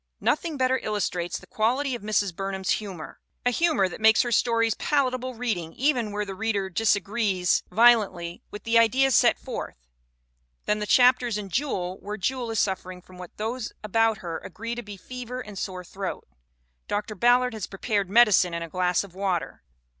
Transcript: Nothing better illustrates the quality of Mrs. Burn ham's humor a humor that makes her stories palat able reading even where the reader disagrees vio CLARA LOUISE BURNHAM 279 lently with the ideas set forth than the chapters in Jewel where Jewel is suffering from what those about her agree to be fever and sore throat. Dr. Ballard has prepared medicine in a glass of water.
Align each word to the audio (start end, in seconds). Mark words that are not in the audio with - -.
Nothing 0.19 0.57
better 0.57 0.79
illustrates 0.81 1.37
the 1.37 1.45
quality 1.45 1.93
of 1.93 2.01
Mrs. 2.01 2.35
Burn 2.35 2.55
ham's 2.55 2.71
humor 2.71 3.19
a 3.45 3.51
humor 3.51 3.87
that 3.87 4.01
makes 4.01 4.23
her 4.23 4.31
stories 4.31 4.73
palat 4.73 5.13
able 5.13 5.35
reading 5.35 5.73
even 5.73 6.11
where 6.11 6.25
the 6.25 6.33
reader 6.33 6.71
disagrees 6.71 7.61
vio 7.69 7.75
CLARA 7.75 7.77
LOUISE 7.77 7.99
BURNHAM 7.99 8.11
279 8.41 8.41
lently 8.41 8.41
with 8.49 8.63
the 8.63 8.79
ideas 8.79 9.15
set 9.15 9.37
forth 9.37 9.75
than 10.65 10.79
the 10.79 10.87
chapters 10.87 11.37
in 11.37 11.49
Jewel 11.49 11.99
where 11.99 12.17
Jewel 12.17 12.49
is 12.49 12.59
suffering 12.59 13.03
from 13.03 13.19
what 13.19 13.37
those 13.37 13.73
about 13.83 14.17
her 14.25 14.39
agree 14.39 14.73
to 14.73 14.81
be 14.81 14.97
fever 14.97 15.39
and 15.39 15.55
sore 15.55 15.83
throat. 15.83 16.27
Dr. 16.87 17.13
Ballard 17.13 17.53
has 17.53 17.67
prepared 17.67 18.09
medicine 18.09 18.55
in 18.55 18.63
a 18.63 18.69
glass 18.69 19.03
of 19.03 19.13
water. 19.13 19.61